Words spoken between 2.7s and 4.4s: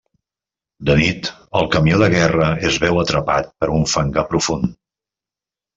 es veu atrapat en un fangar